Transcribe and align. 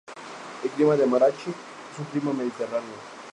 El 0.63 0.69
clima 0.71 0.95
de 0.95 1.05
Marrachí 1.05 1.51
es 1.51 1.99
un 1.99 2.05
clima 2.05 2.33
mediterráneo. 2.33 2.95